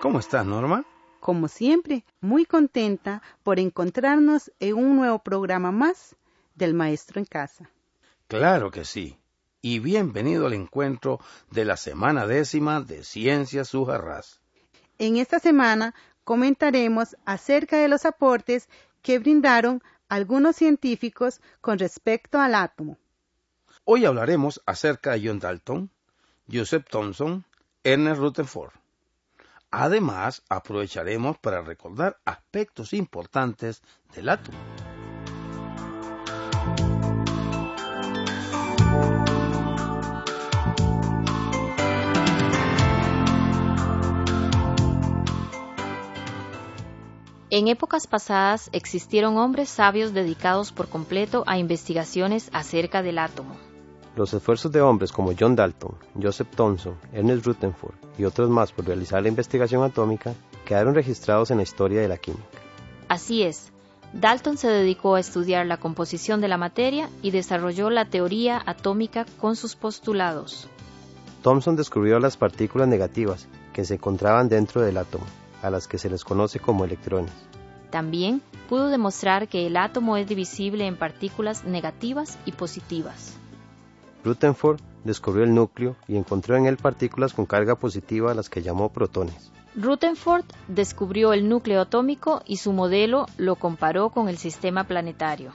¿Cómo 0.00 0.20
estás, 0.20 0.46
Norma? 0.46 0.84
Como 1.18 1.48
siempre, 1.48 2.04
muy 2.20 2.46
contenta 2.46 3.20
por 3.42 3.58
encontrarnos 3.58 4.52
en 4.60 4.74
un 4.74 4.94
nuevo 4.94 5.18
programa 5.18 5.72
más 5.72 6.14
del 6.54 6.72
Maestro 6.72 7.18
en 7.18 7.24
Casa. 7.24 7.68
Claro 8.28 8.70
que 8.70 8.84
sí. 8.84 9.18
Y 9.60 9.80
bienvenido 9.80 10.46
al 10.46 10.52
encuentro 10.52 11.18
de 11.50 11.64
la 11.64 11.76
semana 11.76 12.28
décima 12.28 12.80
de 12.80 13.02
Ciencias 13.02 13.70
Sujarras. 13.70 14.40
En 14.98 15.16
esta 15.16 15.40
semana 15.40 15.96
comentaremos 16.22 17.16
acerca 17.24 17.78
de 17.78 17.88
los 17.88 18.06
aportes 18.06 18.68
que 19.02 19.18
brindaron 19.18 19.82
algunos 20.08 20.54
científicos 20.54 21.40
con 21.60 21.80
respecto 21.80 22.38
al 22.38 22.54
átomo. 22.54 22.98
Hoy 23.84 24.04
hablaremos 24.04 24.62
acerca 24.64 25.12
de 25.12 25.26
John 25.26 25.40
Dalton, 25.40 25.90
Joseph 26.48 26.86
Thomson, 26.88 27.44
Ernest 27.82 28.20
Rutherford. 28.20 28.77
Además, 29.70 30.42
aprovecharemos 30.48 31.38
para 31.38 31.60
recordar 31.60 32.18
aspectos 32.24 32.94
importantes 32.94 33.82
del 34.14 34.30
átomo. 34.30 34.58
En 47.50 47.66
épocas 47.68 48.06
pasadas 48.06 48.68
existieron 48.72 49.38
hombres 49.38 49.70
sabios 49.70 50.12
dedicados 50.12 50.70
por 50.70 50.88
completo 50.88 51.44
a 51.46 51.58
investigaciones 51.58 52.50
acerca 52.52 53.02
del 53.02 53.18
átomo. 53.18 53.67
Los 54.18 54.34
esfuerzos 54.34 54.72
de 54.72 54.80
hombres 54.80 55.12
como 55.12 55.30
John 55.38 55.54
Dalton, 55.54 55.94
Joseph 56.20 56.48
Thomson, 56.56 56.96
Ernest 57.12 57.46
Rutherford 57.46 57.94
y 58.18 58.24
otros 58.24 58.50
más 58.50 58.72
por 58.72 58.84
realizar 58.84 59.22
la 59.22 59.28
investigación 59.28 59.84
atómica 59.84 60.34
quedaron 60.64 60.96
registrados 60.96 61.52
en 61.52 61.58
la 61.58 61.62
historia 61.62 62.00
de 62.00 62.08
la 62.08 62.16
química. 62.16 62.42
Así 63.06 63.44
es, 63.44 63.70
Dalton 64.12 64.58
se 64.58 64.66
dedicó 64.66 65.14
a 65.14 65.20
estudiar 65.20 65.66
la 65.66 65.76
composición 65.76 66.40
de 66.40 66.48
la 66.48 66.56
materia 66.56 67.08
y 67.22 67.30
desarrolló 67.30 67.90
la 67.90 68.06
teoría 68.06 68.60
atómica 68.66 69.24
con 69.38 69.54
sus 69.54 69.76
postulados. 69.76 70.66
Thomson 71.42 71.76
descubrió 71.76 72.18
las 72.18 72.36
partículas 72.36 72.88
negativas 72.88 73.46
que 73.72 73.84
se 73.84 73.94
encontraban 73.94 74.48
dentro 74.48 74.80
del 74.80 74.96
átomo, 74.96 75.26
a 75.62 75.70
las 75.70 75.86
que 75.86 75.98
se 75.98 76.10
les 76.10 76.24
conoce 76.24 76.58
como 76.58 76.84
electrones. 76.84 77.30
También 77.90 78.42
pudo 78.68 78.88
demostrar 78.88 79.46
que 79.46 79.68
el 79.68 79.76
átomo 79.76 80.16
es 80.16 80.26
divisible 80.26 80.88
en 80.88 80.96
partículas 80.96 81.62
negativas 81.62 82.36
y 82.46 82.50
positivas. 82.50 83.38
Rutherford 84.24 84.80
descubrió 85.04 85.44
el 85.44 85.54
núcleo 85.54 85.96
y 86.06 86.16
encontró 86.16 86.56
en 86.56 86.66
él 86.66 86.76
partículas 86.76 87.32
con 87.32 87.46
carga 87.46 87.76
positiva 87.76 88.32
a 88.32 88.34
las 88.34 88.50
que 88.50 88.62
llamó 88.62 88.90
protones. 88.90 89.52
Rutherford 89.74 90.44
descubrió 90.66 91.32
el 91.32 91.48
núcleo 91.48 91.80
atómico 91.80 92.42
y 92.46 92.56
su 92.56 92.72
modelo 92.72 93.26
lo 93.36 93.56
comparó 93.56 94.10
con 94.10 94.28
el 94.28 94.38
sistema 94.38 94.84
planetario. 94.84 95.52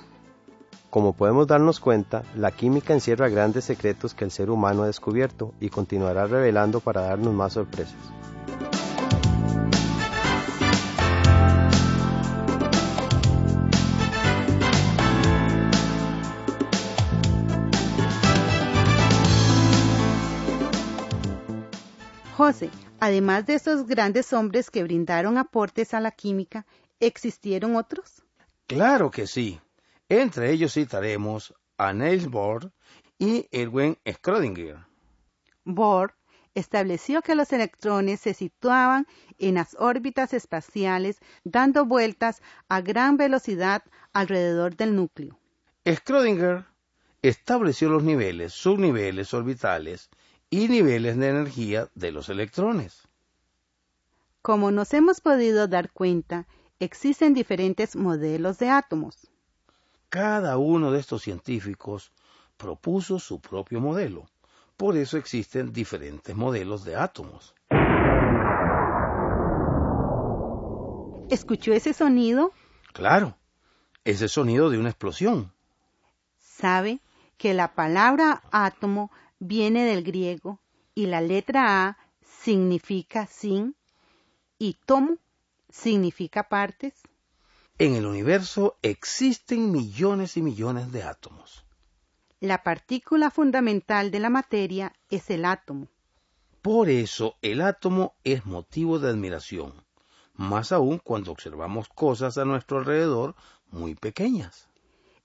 Como 0.89 1.13
podemos 1.13 1.47
darnos 1.47 1.79
cuenta, 1.79 2.23
la 2.35 2.51
química 2.51 2.93
encierra 2.93 3.27
grandes 3.27 3.65
secretos 3.65 4.13
que 4.13 4.25
el 4.25 4.31
ser 4.31 4.51
humano 4.51 4.83
ha 4.83 4.87
descubierto 4.87 5.53
y 5.59 5.69
continuará 5.69 6.27
revelando 6.27 6.79
para 6.79 7.01
darnos 7.01 7.33
más 7.33 7.53
sorpresas. 7.53 7.97
José, 22.45 22.69
además 22.99 23.45
de 23.45 23.53
esos 23.53 23.85
grandes 23.85 24.33
hombres 24.33 24.69
que 24.69 24.83
brindaron 24.83 25.37
aportes 25.37 25.93
a 25.93 26.01
la 26.01 26.11
química, 26.11 26.65
¿existieron 26.99 27.77
otros? 27.77 28.21
Claro 28.67 29.11
que 29.11 29.27
sí. 29.27 29.61
Entre 30.09 30.51
ellos 30.51 30.73
citaremos 30.73 31.53
a 31.77 31.93
Niels 31.93 32.27
Bohr 32.27 32.73
y 33.17 33.47
Erwin 33.49 33.97
Schrödinger. 34.03 34.85
Bohr 35.63 36.15
estableció 36.53 37.21
que 37.21 37.33
los 37.35 37.53
electrones 37.53 38.19
se 38.19 38.33
situaban 38.33 39.07
en 39.39 39.55
las 39.55 39.77
órbitas 39.79 40.33
espaciales 40.33 41.19
dando 41.45 41.85
vueltas 41.85 42.41
a 42.67 42.81
gran 42.81 43.15
velocidad 43.15 43.83
alrededor 44.11 44.75
del 44.75 44.97
núcleo. 44.97 45.39
Schrödinger 45.85 46.65
estableció 47.21 47.87
los 47.87 48.03
niveles, 48.03 48.51
subniveles 48.51 49.33
orbitales 49.33 50.09
y 50.53 50.67
niveles 50.67 51.17
de 51.17 51.29
energía 51.29 51.89
de 51.95 52.11
los 52.11 52.29
electrones. 52.29 53.07
Como 54.43 54.69
nos 54.69 54.93
hemos 54.93 55.19
podido 55.19 55.67
dar 55.67 55.89
cuenta, 55.91 56.45
existen 56.79 57.33
diferentes 57.33 57.95
modelos 57.95 58.59
de 58.59 58.69
átomos. 58.69 59.31
Cada 60.09 60.59
uno 60.59 60.91
de 60.91 60.99
estos 60.99 61.23
científicos 61.23 62.11
propuso 62.55 63.17
su 63.17 63.41
propio 63.41 63.81
modelo. 63.81 64.27
Por 64.77 64.95
eso 64.95 65.17
existen 65.17 65.73
diferentes 65.73 66.35
modelos 66.35 66.85
de 66.85 66.97
átomos. 66.97 67.55
¿Escuchó 71.31 71.73
ese 71.73 71.93
sonido? 71.93 72.51
Claro, 72.93 73.35
ese 74.03 74.27
sonido 74.27 74.69
de 74.69 74.77
una 74.77 74.89
explosión. 74.89 75.51
¿Sabe 76.37 76.99
que 77.39 77.55
la 77.55 77.73
palabra 77.73 78.43
átomo 78.51 79.09
viene 79.43 79.85
del 79.85 80.03
griego 80.03 80.59
y 80.95 81.07
la 81.07 81.21
letra 81.21 81.85
A 81.85 81.97
significa 82.21 83.27
sin 83.27 83.75
y 84.57 84.77
tomo 84.85 85.17
significa 85.69 86.47
partes. 86.47 86.93
En 87.77 87.95
el 87.95 88.05
universo 88.05 88.77
existen 88.81 89.71
millones 89.71 90.37
y 90.37 90.41
millones 90.41 90.91
de 90.91 91.03
átomos. 91.03 91.65
La 92.39 92.63
partícula 92.63 93.31
fundamental 93.31 94.11
de 94.11 94.19
la 94.19 94.29
materia 94.29 94.93
es 95.09 95.29
el 95.29 95.45
átomo. 95.45 95.87
Por 96.61 96.89
eso 96.89 97.35
el 97.41 97.61
átomo 97.61 98.15
es 98.23 98.45
motivo 98.45 98.99
de 98.99 99.09
admiración, 99.09 99.73
más 100.35 100.71
aún 100.71 100.99
cuando 100.99 101.31
observamos 101.31 101.89
cosas 101.89 102.37
a 102.37 102.45
nuestro 102.45 102.77
alrededor 102.77 103.35
muy 103.71 103.95
pequeñas. 103.95 104.69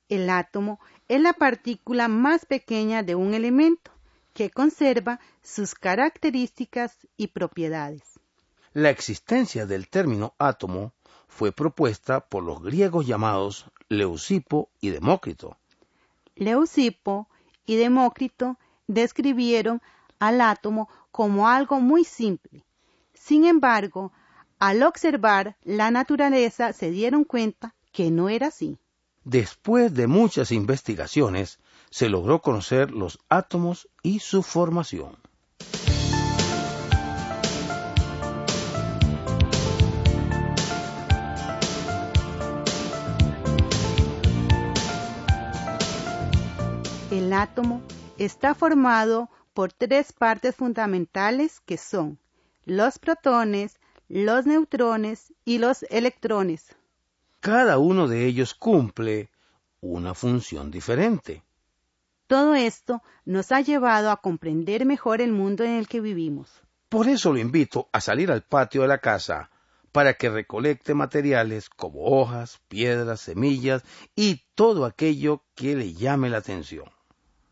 El 0.08 0.30
átomo 0.30 0.80
es 1.06 1.20
la 1.20 1.34
partícula 1.34 2.08
más 2.08 2.46
pequeña 2.46 3.02
de 3.02 3.14
un 3.14 3.34
elemento 3.34 3.97
que 4.38 4.50
conserva 4.50 5.18
sus 5.42 5.74
características 5.74 6.96
y 7.16 7.26
propiedades. 7.26 8.20
La 8.72 8.88
existencia 8.88 9.66
del 9.66 9.88
término 9.88 10.36
átomo 10.38 10.92
fue 11.26 11.50
propuesta 11.50 12.20
por 12.20 12.44
los 12.44 12.62
griegos 12.62 13.04
llamados 13.04 13.66
Leucipo 13.88 14.70
y 14.80 14.90
Demócrito. 14.90 15.56
Leucipo 16.36 17.28
y 17.66 17.74
Demócrito 17.74 18.60
describieron 18.86 19.82
al 20.20 20.40
átomo 20.40 20.88
como 21.10 21.48
algo 21.48 21.80
muy 21.80 22.04
simple. 22.04 22.64
Sin 23.14 23.44
embargo, 23.44 24.12
al 24.60 24.84
observar 24.84 25.56
la 25.64 25.90
naturaleza 25.90 26.72
se 26.72 26.92
dieron 26.92 27.24
cuenta 27.24 27.74
que 27.90 28.12
no 28.12 28.28
era 28.28 28.46
así. 28.46 28.78
Después 29.24 29.92
de 29.94 30.06
muchas 30.06 30.52
investigaciones, 30.52 31.58
se 31.90 32.08
logró 32.08 32.40
conocer 32.40 32.90
los 32.90 33.18
átomos 33.28 33.88
y 34.02 34.20
su 34.20 34.42
formación. 34.42 35.16
El 47.10 47.32
átomo 47.32 47.82
está 48.18 48.54
formado 48.54 49.28
por 49.54 49.72
tres 49.72 50.12
partes 50.12 50.54
fundamentales 50.54 51.60
que 51.60 51.76
son 51.76 52.18
los 52.64 52.98
protones, 52.98 53.80
los 54.08 54.46
neutrones 54.46 55.32
y 55.44 55.58
los 55.58 55.82
electrones. 55.90 56.76
Cada 57.40 57.78
uno 57.78 58.08
de 58.08 58.26
ellos 58.26 58.54
cumple 58.54 59.30
una 59.80 60.14
función 60.14 60.70
diferente. 60.70 61.42
Todo 62.28 62.54
esto 62.54 63.02
nos 63.24 63.52
ha 63.52 63.62
llevado 63.62 64.10
a 64.10 64.18
comprender 64.18 64.84
mejor 64.84 65.22
el 65.22 65.32
mundo 65.32 65.64
en 65.64 65.70
el 65.70 65.88
que 65.88 66.02
vivimos. 66.02 66.60
Por 66.90 67.08
eso 67.08 67.32
lo 67.32 67.38
invito 67.38 67.88
a 67.90 68.02
salir 68.02 68.30
al 68.30 68.42
patio 68.42 68.82
de 68.82 68.88
la 68.88 68.98
casa, 68.98 69.48
para 69.92 70.12
que 70.12 70.28
recolecte 70.28 70.92
materiales 70.92 71.70
como 71.70 72.04
hojas, 72.04 72.60
piedras, 72.68 73.22
semillas 73.22 73.82
y 74.14 74.42
todo 74.54 74.84
aquello 74.84 75.42
que 75.54 75.74
le 75.74 75.94
llame 75.94 76.28
la 76.28 76.36
atención. 76.36 76.84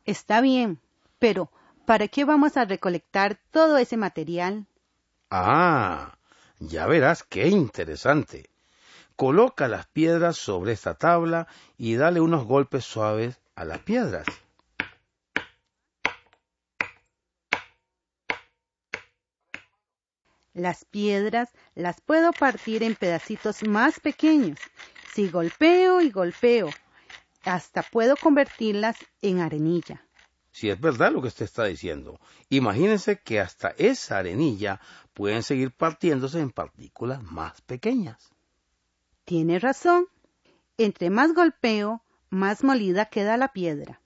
Está 0.05 0.43
bien, 0.43 0.79
pero 1.19 1.51
¿para 1.87 2.09
qué 2.09 2.27
vamos 2.27 2.59
a 2.59 2.67
recolectar 2.67 3.39
todo 3.51 3.79
ese 3.79 3.97
material? 3.97 4.67
Ah, 5.31 6.19
ya 6.59 6.87
verás 6.87 7.23
qué 7.23 7.49
interesante. 7.49 8.51
Coloca 9.17 9.69
las 9.69 9.87
piedras 9.87 10.37
sobre 10.37 10.73
esta 10.73 10.93
tabla 10.93 11.47
y 11.79 11.95
dale 11.95 12.21
unos 12.21 12.45
golpes 12.45 12.85
suaves 12.85 13.41
a 13.55 13.65
las 13.65 13.79
piedras. 13.79 14.27
Las 20.57 20.87
piedras 20.87 21.51
las 21.75 22.01
puedo 22.01 22.33
partir 22.33 22.83
en 22.83 22.95
pedacitos 22.95 23.63
más 23.63 24.01
pequeños. 24.01 24.59
Si 25.13 25.29
golpeo 25.29 26.01
y 26.01 26.09
golpeo, 26.09 26.71
hasta 27.45 27.83
puedo 27.83 28.17
convertirlas 28.17 28.97
en 29.21 29.41
arenilla. 29.41 30.07
Si 30.51 30.71
es 30.71 30.81
verdad 30.81 31.13
lo 31.13 31.21
que 31.21 31.29
usted 31.29 31.45
está 31.45 31.65
diciendo, 31.65 32.19
imagínense 32.49 33.21
que 33.21 33.39
hasta 33.39 33.75
esa 33.77 34.17
arenilla 34.17 34.81
pueden 35.13 35.43
seguir 35.43 35.73
partiéndose 35.73 36.41
en 36.41 36.49
partículas 36.49 37.23
más 37.23 37.61
pequeñas. 37.61 38.31
Tiene 39.27 39.59
razón. 39.59 40.07
Entre 40.79 41.11
más 41.11 41.35
golpeo, 41.35 42.03
más 42.31 42.65
molida 42.65 43.11
queda 43.11 43.37
la 43.37 43.53
piedra. 43.53 44.01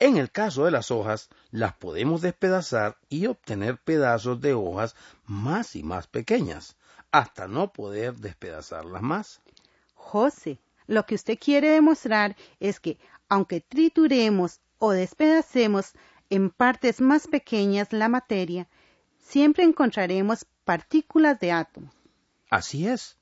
En 0.00 0.16
el 0.16 0.30
caso 0.30 0.64
de 0.64 0.70
las 0.70 0.90
hojas, 0.90 1.28
las 1.50 1.74
podemos 1.74 2.20
despedazar 2.20 2.96
y 3.08 3.26
obtener 3.26 3.78
pedazos 3.78 4.40
de 4.40 4.54
hojas 4.54 4.94
más 5.26 5.74
y 5.74 5.82
más 5.82 6.06
pequeñas, 6.06 6.76
hasta 7.10 7.48
no 7.48 7.72
poder 7.72 8.14
despedazarlas 8.14 9.02
más. 9.02 9.40
José, 9.94 10.60
lo 10.86 11.04
que 11.04 11.16
usted 11.16 11.36
quiere 11.38 11.70
demostrar 11.70 12.36
es 12.60 12.78
que, 12.78 12.98
aunque 13.28 13.60
trituremos 13.60 14.60
o 14.78 14.92
despedacemos 14.92 15.92
en 16.30 16.50
partes 16.50 17.00
más 17.00 17.26
pequeñas 17.26 17.92
la 17.92 18.08
materia, 18.08 18.68
siempre 19.18 19.64
encontraremos 19.64 20.46
partículas 20.64 21.40
de 21.40 21.50
átomos. 21.50 21.94
Así 22.50 22.86
es. 22.86 23.18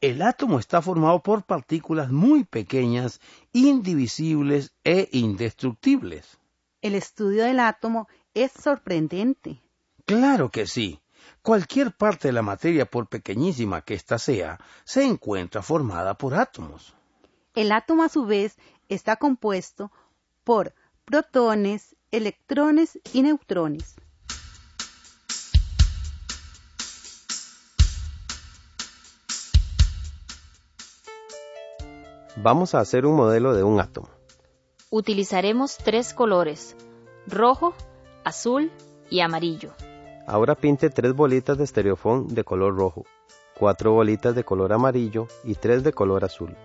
El 0.00 0.22
átomo 0.22 0.58
está 0.58 0.82
formado 0.82 1.22
por 1.22 1.44
partículas 1.44 2.10
muy 2.10 2.44
pequeñas, 2.44 3.20
indivisibles 3.52 4.72
e 4.84 5.08
indestructibles. 5.12 6.38
El 6.80 6.94
estudio 6.94 7.44
del 7.44 7.60
átomo 7.60 8.08
es 8.34 8.52
sorprendente. 8.52 9.62
Claro 10.04 10.50
que 10.50 10.66
sí. 10.66 11.00
Cualquier 11.42 11.92
parte 11.92 12.28
de 12.28 12.32
la 12.32 12.42
materia, 12.42 12.86
por 12.86 13.08
pequeñísima 13.08 13.82
que 13.82 13.94
ésta 13.94 14.18
sea, 14.18 14.58
se 14.84 15.04
encuentra 15.04 15.62
formada 15.62 16.14
por 16.14 16.34
átomos. 16.34 16.94
El 17.54 17.70
átomo 17.72 18.02
a 18.02 18.08
su 18.08 18.26
vez 18.26 18.56
está 18.88 19.16
compuesto 19.16 19.92
por 20.44 20.74
protones, 21.04 21.96
electrones 22.10 22.98
y 23.12 23.22
neutrones. 23.22 23.96
Vamos 32.36 32.74
a 32.74 32.80
hacer 32.80 33.04
un 33.04 33.14
modelo 33.14 33.54
de 33.54 33.62
un 33.62 33.78
átomo. 33.78 34.08
Utilizaremos 34.90 35.76
tres 35.76 36.14
colores, 36.14 36.76
rojo, 37.26 37.74
azul 38.24 38.70
y 39.10 39.20
amarillo. 39.20 39.72
Ahora 40.26 40.54
pinte 40.54 40.88
tres 40.88 41.14
bolitas 41.14 41.58
de 41.58 41.64
estereofón 41.64 42.28
de 42.34 42.42
color 42.42 42.76
rojo, 42.76 43.04
cuatro 43.58 43.92
bolitas 43.92 44.34
de 44.34 44.44
color 44.44 44.72
amarillo 44.72 45.28
y 45.44 45.56
tres 45.56 45.84
de 45.84 45.92
color 45.92 46.24
azul. 46.24 46.56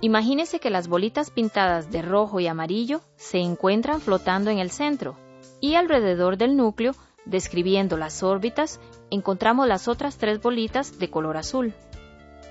Imagínese 0.00 0.60
que 0.60 0.70
las 0.70 0.86
bolitas 0.86 1.30
pintadas 1.30 1.90
de 1.90 2.02
rojo 2.02 2.38
y 2.38 2.46
amarillo 2.46 3.00
se 3.16 3.38
encuentran 3.38 4.00
flotando 4.00 4.50
en 4.50 4.58
el 4.58 4.70
centro 4.70 5.16
y 5.60 5.74
alrededor 5.74 6.36
del 6.36 6.56
núcleo, 6.56 6.94
describiendo 7.24 7.96
las 7.96 8.22
órbitas, 8.22 8.78
encontramos 9.10 9.66
las 9.66 9.88
otras 9.88 10.18
tres 10.18 10.40
bolitas 10.40 10.98
de 10.98 11.10
color 11.10 11.36
azul. 11.36 11.72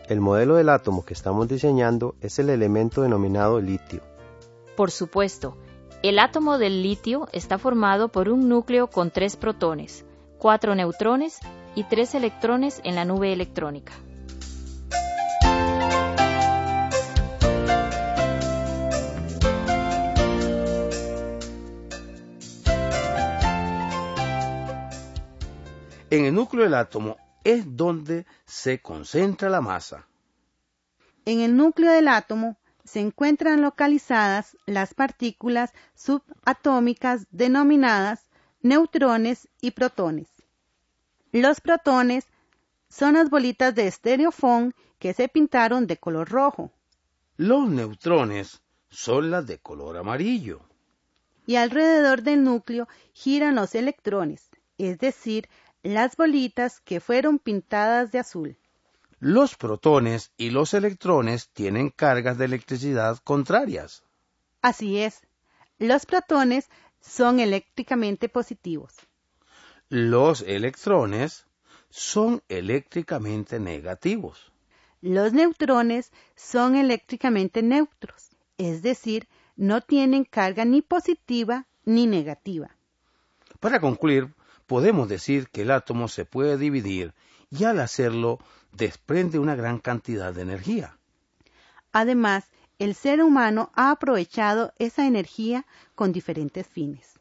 El 0.08 0.22
modelo 0.22 0.56
del 0.56 0.70
átomo 0.70 1.04
que 1.04 1.16
estamos 1.16 1.48
diseñando 1.48 2.14
es 2.22 2.38
el 2.38 2.52
elemento 2.52 3.02
denominado 3.02 3.60
litio. 3.60 4.02
Por 4.78 4.92
supuesto, 4.92 5.58
el 6.04 6.20
átomo 6.20 6.60
del 6.60 6.84
litio 6.84 7.28
está 7.32 7.58
formado 7.58 8.10
por 8.10 8.30
un 8.30 8.48
núcleo 8.48 8.86
con 8.86 9.10
tres 9.10 9.36
protones, 9.36 10.06
cuatro 10.38 10.76
neutrones 10.76 11.40
y 11.74 11.86
tres 11.86 12.14
electrones 12.14 12.82
en 12.84 12.94
la 12.94 13.04
nube 13.04 13.34
electrónica. 13.34 13.94
En 26.12 26.26
el 26.26 26.36
núcleo 26.36 26.64
del 26.64 26.76
átomo 26.76 27.18
es 27.46 27.78
donde 27.78 28.26
se 28.46 28.82
concentra 28.82 29.50
la 29.50 29.62
masa. 29.62 30.06
En 31.24 31.40
el 31.40 31.56
núcleo 31.56 31.92
del 31.92 32.10
átomo 32.10 32.58
se 32.84 33.00
encuentran 33.00 33.62
localizadas 33.62 34.58
las 34.66 34.94
partículas 34.94 35.72
subatómicas 35.96 37.28
denominadas 37.32 38.26
neutrones 38.62 39.48
y 39.62 39.72
protones. 39.72 40.28
Los 41.32 41.62
protones 41.62 42.26
son 42.90 43.14
las 43.14 43.30
bolitas 43.30 43.76
de 43.76 43.88
estereofón 43.88 44.74
que 45.00 45.14
se 45.14 45.28
pintaron 45.28 45.86
de 45.86 45.98
color 45.98 46.30
rojo. 46.30 46.72
Los 47.38 47.70
neutrones 47.70 48.62
son 48.90 49.30
las 49.30 49.46
de 49.46 49.60
color 49.60 49.98
amarillo. 49.98 50.62
Y 51.46 51.58
alrededor 51.58 52.24
del 52.24 52.44
núcleo 52.44 52.88
giran 53.14 53.56
los 53.56 53.76
electrones, 53.76 54.50
es 54.80 54.98
decir, 54.98 55.48
las 55.86 56.18
bolitas 56.18 56.80
que 56.80 57.00
fueron 57.00 57.38
pintadas 57.38 58.12
de 58.12 58.18
azul. 58.18 58.58
Los 59.20 59.56
protones 59.56 60.32
y 60.36 60.50
los 60.50 60.74
electrones 60.74 61.50
tienen 61.50 61.92
cargas 61.92 62.40
de 62.40 62.46
electricidad 62.46 63.20
contrarias. 63.24 64.04
Así 64.64 64.98
es. 64.98 65.22
Los 65.78 66.08
protones 66.08 66.70
son 67.02 67.40
eléctricamente 67.40 68.30
positivos. 68.30 68.96
Los 69.90 70.42
electrones 70.42 71.46
son 71.92 72.42
eléctricamente 72.50 73.60
negativos. 73.60 74.52
Los 75.02 75.34
neutrones 75.34 76.12
son 76.36 76.76
eléctricamente 76.76 77.62
neutros, 77.62 78.32
es 78.58 78.82
decir, 78.82 79.28
no 79.56 79.82
tienen 79.82 80.24
carga 80.24 80.66
ni 80.66 80.82
positiva 80.82 81.68
ni 81.84 82.08
negativa. 82.08 82.76
Para 83.60 83.80
concluir, 83.80 84.34
podemos 84.68 85.08
decir 85.08 85.50
que 85.50 85.62
el 85.62 85.72
átomo 85.72 86.08
se 86.08 86.26
puede 86.26 86.58
dividir 86.58 87.14
y 87.50 87.64
al 87.64 87.80
hacerlo 87.80 88.40
desprende 88.72 89.40
una 89.40 89.56
gran 89.56 89.80
cantidad 89.80 90.34
de 90.34 90.42
energía. 90.42 90.98
Además, 91.92 92.46
el 92.78 92.94
ser 92.94 93.22
humano 93.22 93.72
ha 93.76 93.92
aprovechado 93.92 94.74
esa 94.80 95.08
energía 95.08 95.66
con 95.96 96.12
diferentes 96.12 96.68
fines. 96.68 97.14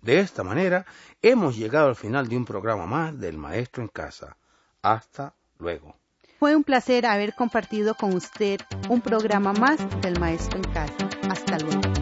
De 0.00 0.18
esta 0.18 0.42
manera, 0.42 0.84
hemos 1.20 1.56
llegado 1.56 1.88
al 1.88 1.96
final 1.96 2.28
de 2.28 2.36
un 2.36 2.44
programa 2.44 2.86
más 2.86 3.18
del 3.18 3.36
Maestro 3.36 3.82
en 3.82 3.88
Casa. 3.88 4.36
Hasta 4.82 5.34
luego. 5.58 5.94
Fue 6.40 6.56
un 6.56 6.64
placer 6.64 7.06
haber 7.06 7.34
compartido 7.34 7.94
con 7.94 8.14
usted 8.14 8.60
un 8.88 9.00
programa 9.00 9.52
más 9.52 9.78
del 10.00 10.18
Maestro 10.18 10.58
en 10.58 10.72
Casa. 10.72 11.08
Hasta 11.30 11.58
luego. 11.58 12.01